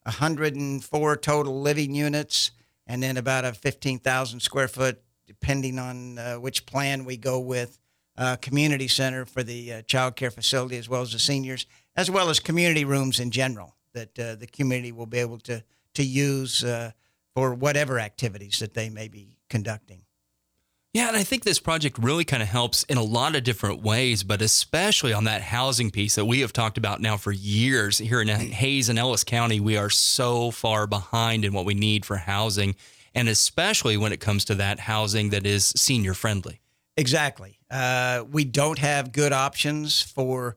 104 0.04 1.16
total 1.16 1.60
living 1.60 1.94
units, 1.94 2.50
and 2.86 3.02
then 3.02 3.16
about 3.16 3.44
a 3.44 3.52
15,000 3.52 4.40
square 4.40 4.68
foot, 4.68 5.02
depending 5.26 5.78
on 5.78 6.18
uh, 6.18 6.34
which 6.36 6.66
plan 6.66 7.04
we 7.04 7.16
go 7.16 7.38
with, 7.38 7.78
uh, 8.16 8.36
community 8.36 8.88
center 8.88 9.24
for 9.24 9.42
the 9.42 9.72
uh, 9.72 9.82
child 9.82 10.16
care 10.16 10.30
facility 10.30 10.76
as 10.76 10.88
well 10.88 11.02
as 11.02 11.12
the 11.12 11.18
seniors, 11.18 11.66
as 11.96 12.10
well 12.10 12.28
as 12.28 12.40
community 12.40 12.84
rooms 12.84 13.20
in 13.20 13.30
general 13.30 13.76
that 13.92 14.18
uh, 14.18 14.34
the 14.34 14.46
community 14.46 14.92
will 14.92 15.06
be 15.06 15.18
able 15.18 15.38
to 15.38 15.62
to 15.94 16.04
use 16.04 16.62
uh, 16.62 16.92
for 17.34 17.54
whatever 17.54 17.98
activities 17.98 18.58
that 18.60 18.74
they 18.74 18.88
may 18.88 19.08
be 19.08 19.38
conducting. 19.48 20.02
Yeah, 20.92 21.06
and 21.06 21.16
I 21.16 21.22
think 21.22 21.44
this 21.44 21.60
project 21.60 21.98
really 21.98 22.24
kind 22.24 22.42
of 22.42 22.48
helps 22.48 22.82
in 22.84 22.98
a 22.98 23.02
lot 23.02 23.36
of 23.36 23.44
different 23.44 23.80
ways, 23.80 24.24
but 24.24 24.42
especially 24.42 25.12
on 25.12 25.22
that 25.24 25.40
housing 25.40 25.92
piece 25.92 26.16
that 26.16 26.24
we 26.24 26.40
have 26.40 26.52
talked 26.52 26.76
about 26.76 27.00
now 27.00 27.16
for 27.16 27.30
years 27.30 27.98
here 27.98 28.20
in 28.20 28.26
Hays 28.26 28.88
and 28.88 28.98
Ellis 28.98 29.22
County. 29.22 29.60
We 29.60 29.76
are 29.76 29.88
so 29.88 30.50
far 30.50 30.88
behind 30.88 31.44
in 31.44 31.52
what 31.52 31.64
we 31.64 31.74
need 31.74 32.04
for 32.04 32.16
housing, 32.16 32.74
and 33.14 33.28
especially 33.28 33.96
when 33.96 34.12
it 34.12 34.18
comes 34.18 34.44
to 34.46 34.56
that 34.56 34.80
housing 34.80 35.30
that 35.30 35.46
is 35.46 35.66
senior 35.76 36.12
friendly. 36.12 36.60
Exactly. 36.96 37.60
Uh, 37.70 38.24
we 38.28 38.44
don't 38.44 38.80
have 38.80 39.12
good 39.12 39.32
options 39.32 40.02
for 40.02 40.56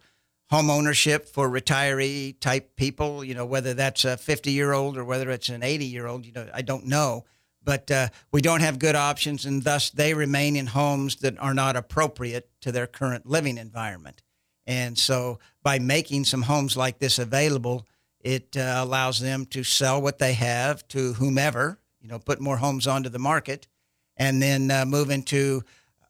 home 0.49 0.71
ownership 0.71 1.27
for 1.27 1.47
retiree 1.47 2.39
type 2.39 2.75
people. 2.75 3.23
You 3.23 3.35
know, 3.35 3.45
whether 3.45 3.75
that's 3.75 4.03
a 4.03 4.17
50 4.17 4.51
year 4.51 4.73
old 4.73 4.97
or 4.97 5.05
whether 5.05 5.29
it's 5.29 5.49
an 5.49 5.61
80 5.61 5.85
year 5.85 6.07
old, 6.07 6.25
you 6.25 6.31
know, 6.31 6.49
I 6.51 6.63
don't 6.63 6.87
know 6.87 7.25
but 7.63 7.89
uh, 7.89 8.07
we 8.31 8.41
don't 8.41 8.61
have 8.61 8.79
good 8.79 8.95
options, 8.95 9.45
and 9.45 9.63
thus 9.63 9.89
they 9.89 10.13
remain 10.13 10.55
in 10.55 10.67
homes 10.67 11.17
that 11.17 11.37
are 11.39 11.53
not 11.53 11.75
appropriate 11.75 12.49
to 12.61 12.71
their 12.71 12.87
current 12.87 13.25
living 13.25 13.57
environment. 13.57 14.21
And 14.65 14.97
so, 14.97 15.39
by 15.61 15.79
making 15.79 16.25
some 16.25 16.43
homes 16.43 16.77
like 16.77 16.99
this 16.99 17.19
available, 17.19 17.87
it 18.19 18.55
uh, 18.55 18.75
allows 18.77 19.19
them 19.19 19.45
to 19.47 19.63
sell 19.63 20.01
what 20.01 20.19
they 20.19 20.33
have 20.33 20.87
to 20.89 21.13
whomever, 21.13 21.79
you 22.01 22.07
know, 22.07 22.19
put 22.19 22.39
more 22.39 22.57
homes 22.57 22.87
onto 22.87 23.09
the 23.09 23.19
market, 23.19 23.67
and 24.15 24.41
then 24.41 24.71
uh, 24.71 24.85
move 24.85 25.09
into 25.09 25.63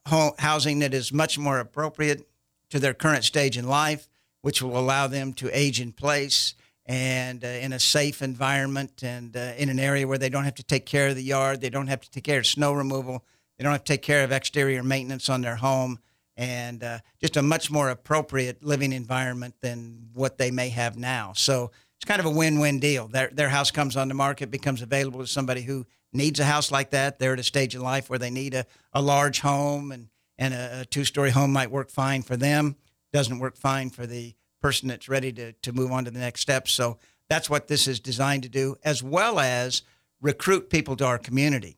home, 0.07 0.33
housing 0.39 0.79
that 0.79 0.93
is 0.93 1.11
much 1.11 1.37
more 1.37 1.59
appropriate 1.59 2.27
to 2.69 2.79
their 2.79 2.93
current 2.93 3.23
stage 3.23 3.57
in 3.57 3.67
life, 3.67 4.07
which 4.41 4.61
will 4.61 4.77
allow 4.77 5.07
them 5.07 5.33
to 5.33 5.57
age 5.57 5.79
in 5.79 5.91
place 5.91 6.53
and 6.85 7.43
uh, 7.43 7.47
in 7.47 7.73
a 7.73 7.79
safe 7.79 8.21
environment 8.21 9.03
and 9.03 9.35
uh, 9.37 9.53
in 9.57 9.69
an 9.69 9.79
area 9.79 10.07
where 10.07 10.17
they 10.17 10.29
don't 10.29 10.43
have 10.43 10.55
to 10.55 10.63
take 10.63 10.85
care 10.85 11.07
of 11.07 11.15
the 11.15 11.23
yard, 11.23 11.61
they 11.61 11.69
don't 11.69 11.87
have 11.87 12.01
to 12.01 12.11
take 12.11 12.23
care 12.23 12.39
of 12.39 12.47
snow 12.47 12.73
removal, 12.73 13.23
they 13.57 13.63
don't 13.63 13.71
have 13.71 13.83
to 13.83 13.93
take 13.93 14.01
care 14.01 14.23
of 14.23 14.31
exterior 14.31 14.83
maintenance 14.83 15.29
on 15.29 15.41
their 15.41 15.55
home, 15.55 15.99
and 16.35 16.83
uh, 16.83 16.99
just 17.21 17.37
a 17.37 17.41
much 17.41 17.71
more 17.71 17.89
appropriate 17.89 18.63
living 18.63 18.91
environment 18.91 19.55
than 19.61 20.09
what 20.13 20.37
they 20.37 20.51
may 20.51 20.69
have 20.69 20.97
now. 20.97 21.31
So 21.33 21.71
it's 21.97 22.05
kind 22.05 22.19
of 22.19 22.25
a 22.25 22.31
win-win 22.31 22.79
deal. 22.79 23.07
Their 23.07 23.29
their 23.29 23.49
house 23.49 23.71
comes 23.71 23.95
on 23.95 24.07
the 24.09 24.13
market, 24.13 24.51
becomes 24.51 24.81
available 24.81 25.21
to 25.21 25.27
somebody 25.27 25.61
who 25.61 25.85
needs 26.11 26.39
a 26.39 26.45
house 26.45 26.69
like 26.71 26.89
that. 26.89 27.17
They're 27.17 27.33
at 27.33 27.39
a 27.39 27.43
stage 27.43 27.75
in 27.75 27.81
life 27.81 28.09
where 28.09 28.19
they 28.19 28.29
need 28.29 28.53
a, 28.53 28.65
a 28.91 29.01
large 29.01 29.39
home 29.39 29.91
and 29.91 30.09
and 30.37 30.53
a, 30.53 30.81
a 30.81 30.85
two-story 30.85 31.29
home 31.29 31.53
might 31.53 31.71
work 31.71 31.89
fine 31.89 32.23
for 32.23 32.35
them. 32.35 32.75
Doesn't 33.13 33.39
work 33.39 33.55
fine 33.55 33.89
for 33.89 34.05
the 34.05 34.33
person 34.63 34.87
that's 34.87 35.09
ready 35.09 35.31
to, 35.33 35.51
to 35.51 35.73
move 35.73 35.91
on 35.91 36.05
to 36.05 36.11
the 36.11 36.19
next 36.19 36.39
step. 36.39 36.67
So 36.67 36.97
that's 37.29 37.49
what 37.49 37.67
this 37.67 37.85
is 37.87 37.99
designed 37.99 38.43
to 38.43 38.49
do, 38.49 38.77
as 38.83 39.03
well 39.03 39.37
as 39.37 39.83
recruit 40.21 40.69
people 40.69 40.95
to 40.95 41.05
our 41.05 41.19
community. 41.19 41.77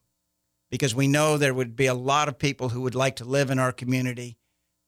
Because 0.70 0.94
we 0.94 1.08
know 1.08 1.38
there 1.38 1.54
would 1.54 1.76
be 1.76 1.88
a 1.88 1.94
lot 1.94 2.28
of 2.28 2.38
people 2.38 2.70
who 2.70 2.82
would 2.82 2.96
like 2.96 3.16
to 3.18 3.26
live 3.26 3.50
in 3.50 3.60
our 3.60 3.72
community, 3.72 4.38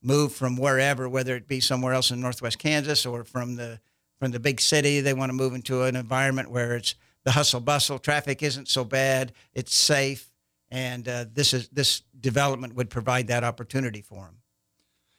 move 0.02 0.32
from 0.32 0.58
wherever, 0.58 1.10
whether 1.10 1.36
it 1.36 1.48
be 1.48 1.60
somewhere 1.60 1.94
else 1.94 2.12
in 2.12 2.22
Northwest 2.22 2.60
Kansas 2.60 3.06
or 3.06 3.24
from 3.24 3.56
the 3.56 3.80
from 4.20 4.32
the 4.32 4.40
big 4.40 4.60
city. 4.60 5.02
They 5.02 5.14
want 5.14 5.30
to 5.30 5.34
move 5.34 5.54
into 5.54 5.84
an 5.84 5.96
environment 5.96 6.52
where 6.52 6.76
it's 6.76 6.96
the 7.24 7.32
hustle 7.32 7.60
bustle, 7.60 8.00
traffic 8.00 8.42
isn't 8.42 8.68
so 8.68 8.84
bad, 8.84 9.34
it's 9.54 9.76
safe, 9.76 10.32
and 10.70 11.08
uh, 11.08 11.26
this 11.32 11.54
is 11.54 11.68
this 11.70 12.04
development 12.20 12.76
would 12.76 12.90
provide 12.90 13.28
that 13.28 13.44
opportunity 13.44 14.02
for 14.02 14.26
them. 14.26 14.38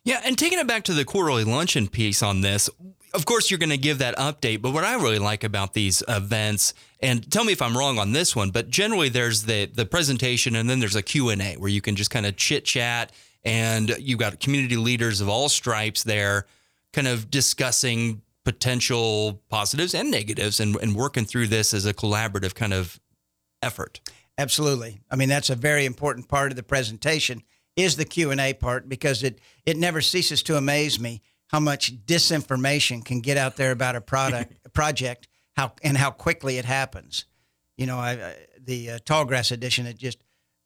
Yeah, 0.09 0.23
and 0.25 0.39
taking 0.39 0.59
it 0.59 0.67
back 0.67 0.85
to 0.85 0.95
the 0.95 1.05
quarterly 1.05 1.45
luncheon 1.45 1.87
piece 1.87 2.23
on 2.23 2.41
this, 2.41 2.71
of 3.13 3.27
course 3.27 3.51
you're 3.51 3.59
going 3.59 3.69
to 3.69 3.77
give 3.77 3.99
that 3.99 4.17
update, 4.17 4.63
but 4.63 4.73
what 4.73 4.83
I 4.83 4.95
really 4.95 5.19
like 5.19 5.45
about 5.45 5.75
these 5.75 6.03
events 6.09 6.73
and 7.01 7.31
tell 7.31 7.45
me 7.45 7.53
if 7.53 7.61
I'm 7.61 7.77
wrong 7.77 7.99
on 7.99 8.15
this 8.15 8.35
one, 8.35 8.49
but 8.49 8.71
generally 8.71 9.11
there's 9.11 9.43
the 9.43 9.67
the 9.67 9.85
presentation 9.85 10.57
and 10.57 10.71
then 10.71 10.81
there's 10.81 10.97
a 10.97 11.03
Q&A 11.03 11.57
where 11.59 11.69
you 11.69 11.83
can 11.83 11.95
just 11.95 12.11
kind 12.11 12.25
of 12.25 12.39
chit 12.39 12.65
chat 12.65 13.13
and 13.45 13.95
you've 13.99 14.19
got 14.19 14.41
community 14.41 14.79
leaders 14.79 15.21
of 15.21 15.29
all 15.29 15.51
stripes 15.51 16.05
there 16.05 16.47
kind 16.95 17.07
of 17.07 17.31
discussing 17.31 18.23
potential 18.47 19.43
positives 19.51 19.95
and 19.95 20.11
negatives 20.11 20.59
and, 20.59 20.77
and 20.77 20.97
working 20.97 21.27
through 21.27 21.49
this 21.49 21.75
as 21.75 21.85
a 21.85 21.93
collaborative 21.93 22.55
kind 22.55 22.73
of 22.73 22.99
effort. 23.61 24.01
Absolutely. 24.39 25.03
I 25.11 25.17
mean, 25.17 25.29
that's 25.29 25.51
a 25.51 25.55
very 25.55 25.85
important 25.85 26.29
part 26.29 26.51
of 26.51 26.57
the 26.57 26.63
presentation 26.63 27.43
is 27.79 27.95
the 27.95 28.05
Q&A 28.05 28.53
part 28.55 28.89
because 28.89 29.23
it 29.23 29.39
it 29.65 29.77
never 29.77 30.01
ceases 30.01 30.43
to 30.43 30.57
amaze 30.57 30.99
me 30.99 31.23
how 31.47 31.61
much 31.61 31.95
disinformation 32.05 33.05
can 33.05 33.21
get 33.21 33.37
out 33.37 33.57
there 33.57 33.71
about 33.71 33.97
a 33.97 34.01
product 34.01 34.53
a 34.67 34.69
project 34.69 35.29
how 35.57 35.73
and 35.83 35.97
how 35.97 36.11
quickly 36.11 36.59
it 36.59 36.65
happens. 36.65 37.25
You 37.77 37.87
know, 37.87 37.99
I, 37.99 38.11
I 38.11 38.37
the 38.61 38.91
uh, 38.91 38.99
Tallgrass 38.99 39.53
edition 39.53 39.87
it 39.87 39.97
just 39.97 40.19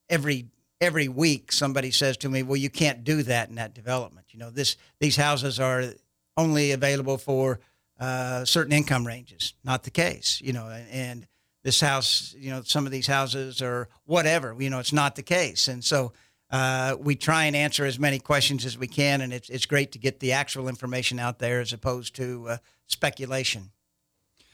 every 0.09 0.47
every 0.81 1.07
week 1.07 1.51
somebody 1.51 1.91
says 1.91 2.17
to 2.17 2.29
me, 2.29 2.41
"Well, 2.41 2.57
you 2.57 2.71
can't 2.71 3.03
do 3.03 3.21
that 3.23 3.49
in 3.49 3.55
that 3.55 3.75
development." 3.75 4.27
You 4.31 4.39
know, 4.39 4.49
this 4.49 4.75
these 4.99 5.15
houses 5.15 5.59
are 5.59 5.93
only 6.35 6.71
available 6.71 7.19
for 7.19 7.59
uh, 7.99 8.43
certain 8.43 8.73
income 8.73 9.05
ranges. 9.05 9.53
Not 9.63 9.83
the 9.83 9.91
case, 9.91 10.41
you 10.43 10.51
know, 10.51 10.67
and, 10.67 10.89
and 10.89 11.27
this 11.63 11.79
house, 11.79 12.35
you 12.37 12.49
know, 12.49 12.63
some 12.63 12.87
of 12.87 12.91
these 12.91 13.07
houses 13.07 13.61
are 13.61 13.87
whatever. 14.05 14.55
You 14.59 14.71
know, 14.71 14.79
it's 14.79 14.93
not 14.93 15.15
the 15.15 15.23
case, 15.23 15.67
and 15.67 15.83
so 15.83 16.11
uh, 16.53 16.95
we 16.99 17.15
try 17.15 17.45
and 17.45 17.55
answer 17.55 17.83
as 17.83 17.97
many 17.97 18.19
questions 18.19 18.63
as 18.63 18.77
we 18.77 18.85
can, 18.85 19.21
and 19.21 19.33
it's 19.33 19.49
it's 19.49 19.65
great 19.65 19.91
to 19.93 19.97
get 19.97 20.19
the 20.19 20.33
actual 20.33 20.67
information 20.67 21.17
out 21.17 21.39
there 21.39 21.59
as 21.59 21.73
opposed 21.73 22.15
to 22.15 22.47
uh, 22.47 22.57
speculation. 22.85 23.71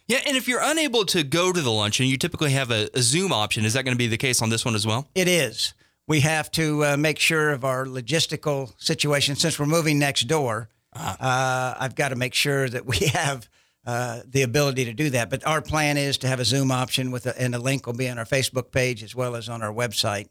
Yeah, 0.07 0.19
and 0.25 0.37
if 0.37 0.47
you're 0.47 0.63
unable 0.63 1.03
to 1.07 1.23
go 1.23 1.51
to 1.51 1.59
the 1.59 1.69
luncheon, 1.69 2.05
you 2.07 2.17
typically 2.17 2.51
have 2.51 2.71
a, 2.71 2.89
a 2.93 3.01
Zoom 3.01 3.33
option. 3.33 3.65
Is 3.65 3.73
that 3.73 3.83
going 3.83 3.93
to 3.93 3.97
be 3.97 4.07
the 4.07 4.17
case 4.17 4.41
on 4.41 4.49
this 4.49 4.63
one 4.63 4.75
as 4.75 4.87
well? 4.87 5.09
It 5.13 5.27
is. 5.27 5.73
We 6.07 6.21
have 6.21 6.49
to 6.51 6.85
uh, 6.85 6.97
make 6.97 7.19
sure 7.19 7.51
of 7.51 7.65
our 7.65 7.85
logistical 7.85 8.73
situation 8.81 9.35
since 9.35 9.59
we're 9.59 9.65
moving 9.65 9.99
next 9.99 10.21
door. 10.21 10.69
Uh-huh. 10.93 11.75
I've 11.77 11.95
got 11.95 12.09
to 12.09 12.15
make 12.15 12.33
sure 12.33 12.69
that 12.69 12.85
we 12.85 12.97
have. 13.13 13.49
Uh, 13.85 14.21
the 14.27 14.43
ability 14.43 14.85
to 14.85 14.93
do 14.93 15.09
that. 15.09 15.31
But 15.31 15.47
our 15.47 15.61
plan 15.61 15.97
is 15.97 16.17
to 16.19 16.27
have 16.27 16.39
a 16.39 16.45
Zoom 16.45 16.69
option 16.69 17.09
with 17.09 17.25
a, 17.25 17.41
and 17.41 17.55
a 17.55 17.57
link 17.57 17.87
will 17.87 17.93
be 17.93 18.07
on 18.09 18.19
our 18.19 18.25
Facebook 18.25 18.71
page 18.71 19.01
as 19.01 19.15
well 19.15 19.35
as 19.35 19.49
on 19.49 19.63
our 19.63 19.73
website. 19.73 20.27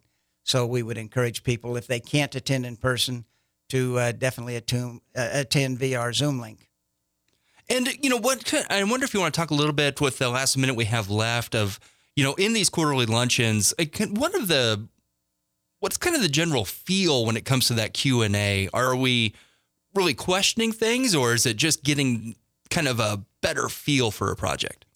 So 0.48 0.64
we 0.64 0.82
would 0.82 0.96
encourage 0.96 1.44
people, 1.44 1.76
if 1.76 1.86
they 1.86 2.00
can't 2.00 2.34
attend 2.34 2.64
in 2.64 2.76
person, 2.76 3.26
to 3.68 3.98
uh, 3.98 4.12
definitely 4.12 4.56
attune, 4.56 5.02
uh, 5.14 5.28
attend 5.30 5.78
via 5.78 6.00
our 6.00 6.14
Zoom 6.14 6.40
link. 6.40 6.70
And 7.68 7.86
you 8.02 8.08
know 8.08 8.16
what? 8.16 8.54
I 8.70 8.82
wonder 8.84 9.04
if 9.04 9.12
you 9.12 9.20
want 9.20 9.34
to 9.34 9.38
talk 9.38 9.50
a 9.50 9.54
little 9.54 9.74
bit 9.74 10.00
with 10.00 10.16
the 10.16 10.30
last 10.30 10.56
minute 10.56 10.74
we 10.74 10.86
have 10.86 11.10
left 11.10 11.54
of 11.54 11.78
you 12.16 12.24
know 12.24 12.32
in 12.34 12.54
these 12.54 12.70
quarterly 12.70 13.04
luncheons. 13.04 13.74
Can, 13.92 14.14
one 14.14 14.34
of 14.34 14.48
the 14.48 14.88
what's 15.80 15.98
kind 15.98 16.16
of 16.16 16.22
the 16.22 16.30
general 16.30 16.64
feel 16.64 17.26
when 17.26 17.36
it 17.36 17.44
comes 17.44 17.66
to 17.66 17.74
that 17.74 17.92
Q 17.92 18.22
and 18.22 18.34
A? 18.34 18.70
Are 18.72 18.96
we 18.96 19.34
really 19.94 20.14
questioning 20.14 20.72
things, 20.72 21.14
or 21.14 21.34
is 21.34 21.44
it 21.44 21.58
just 21.58 21.84
getting 21.84 22.36
kind 22.70 22.88
of 22.88 23.00
a 23.00 23.22
better 23.42 23.68
feel 23.68 24.10
for 24.10 24.32
a 24.32 24.36
project? 24.36 24.86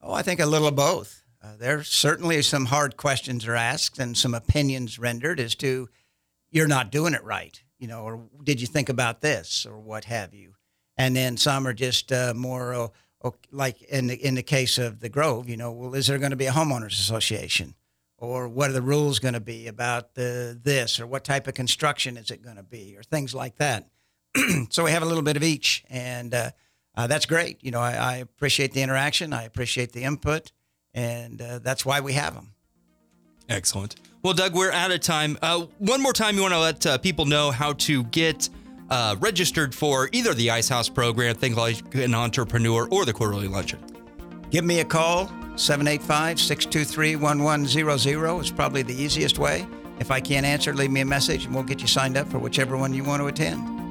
Oh, 0.00 0.14
I 0.14 0.22
think 0.22 0.40
a 0.40 0.46
little 0.46 0.68
of 0.68 0.74
both. 0.74 1.21
Uh, 1.42 1.56
there 1.58 1.82
certainly 1.82 2.40
some 2.40 2.66
hard 2.66 2.96
questions 2.96 3.46
are 3.46 3.56
asked 3.56 3.98
and 3.98 4.16
some 4.16 4.34
opinions 4.34 4.98
rendered 4.98 5.40
as 5.40 5.54
to 5.56 5.88
you're 6.50 6.68
not 6.68 6.92
doing 6.92 7.14
it 7.14 7.24
right, 7.24 7.60
you 7.78 7.88
know, 7.88 8.02
or 8.02 8.28
did 8.44 8.60
you 8.60 8.66
think 8.66 8.88
about 8.88 9.20
this 9.22 9.66
or 9.66 9.80
what 9.80 10.04
have 10.04 10.32
you. 10.34 10.54
And 10.96 11.16
then 11.16 11.36
some 11.36 11.66
are 11.66 11.72
just 11.72 12.12
uh, 12.12 12.32
more 12.36 12.74
uh, 12.74 13.30
like 13.50 13.82
in 13.82 14.06
the, 14.06 14.14
in 14.14 14.34
the 14.34 14.42
case 14.42 14.78
of 14.78 15.00
the 15.00 15.08
Grove, 15.08 15.48
you 15.48 15.56
know, 15.56 15.72
well, 15.72 15.94
is 15.94 16.06
there 16.06 16.18
going 16.18 16.30
to 16.30 16.36
be 16.36 16.46
a 16.46 16.52
homeowners 16.52 16.92
association? 16.92 17.74
Or 18.18 18.46
what 18.48 18.70
are 18.70 18.74
the 18.74 18.82
rules 18.82 19.18
going 19.18 19.34
to 19.34 19.40
be 19.40 19.66
about 19.66 20.14
the 20.14 20.56
this? 20.62 21.00
Or 21.00 21.08
what 21.08 21.24
type 21.24 21.48
of 21.48 21.54
construction 21.54 22.16
is 22.16 22.30
it 22.30 22.40
going 22.40 22.54
to 22.54 22.62
be? 22.62 22.94
Or 22.96 23.02
things 23.02 23.34
like 23.34 23.56
that. 23.56 23.88
so 24.70 24.84
we 24.84 24.92
have 24.92 25.02
a 25.02 25.06
little 25.06 25.24
bit 25.24 25.36
of 25.36 25.42
each. 25.42 25.82
And 25.90 26.32
uh, 26.32 26.50
uh, 26.94 27.08
that's 27.08 27.26
great. 27.26 27.64
You 27.64 27.72
know, 27.72 27.80
I, 27.80 27.94
I 27.94 28.16
appreciate 28.18 28.74
the 28.74 28.82
interaction. 28.82 29.32
I 29.32 29.42
appreciate 29.42 29.92
the 29.92 30.04
input 30.04 30.52
and 30.94 31.40
uh, 31.40 31.58
that's 31.60 31.84
why 31.84 32.00
we 32.00 32.12
have 32.14 32.34
them. 32.34 32.52
Excellent. 33.48 33.96
Well, 34.22 34.34
Doug, 34.34 34.54
we're 34.54 34.70
out 34.70 34.92
of 34.92 35.00
time. 35.00 35.36
Uh, 35.42 35.66
one 35.78 36.00
more 36.00 36.12
time, 36.12 36.36
you 36.36 36.42
want 36.42 36.54
to 36.54 36.60
let 36.60 36.86
uh, 36.86 36.98
people 36.98 37.24
know 37.24 37.50
how 37.50 37.72
to 37.74 38.04
get 38.04 38.48
uh, 38.88 39.16
registered 39.18 39.74
for 39.74 40.08
either 40.12 40.32
the 40.34 40.50
Ice 40.50 40.68
House 40.68 40.88
program, 40.88 41.34
Think 41.34 41.56
Like 41.56 41.94
an 41.94 42.14
Entrepreneur, 42.14 42.88
or 42.90 43.04
the 43.04 43.12
Quarterly 43.12 43.48
Luncheon. 43.48 43.80
Give 44.50 44.64
me 44.64 44.80
a 44.80 44.84
call, 44.84 45.26
785 45.56 46.38
623 46.38 47.16
1100 47.16 48.40
is 48.40 48.50
probably 48.50 48.82
the 48.82 48.94
easiest 48.94 49.38
way. 49.38 49.66
If 49.98 50.10
I 50.10 50.20
can't 50.20 50.46
answer, 50.46 50.74
leave 50.74 50.90
me 50.90 51.00
a 51.00 51.06
message 51.06 51.46
and 51.46 51.54
we'll 51.54 51.64
get 51.64 51.80
you 51.80 51.86
signed 51.86 52.16
up 52.16 52.28
for 52.28 52.38
whichever 52.38 52.76
one 52.76 52.92
you 52.92 53.02
want 53.04 53.20
to 53.22 53.26
attend. 53.26 53.81